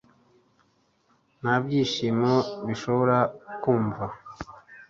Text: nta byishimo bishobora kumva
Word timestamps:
nta 1.39 1.53
byishimo 1.63 2.33
bishobora 2.67 3.17
kumva 3.61 4.05